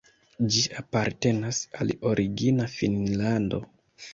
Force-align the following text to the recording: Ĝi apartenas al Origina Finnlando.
Ĝi 0.53 0.61
apartenas 0.81 1.59
al 1.81 1.93
Origina 2.13 2.67
Finnlando. 2.79 3.63